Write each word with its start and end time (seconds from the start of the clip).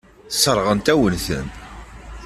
Sseṛɣent-awen-ten. 0.33 1.47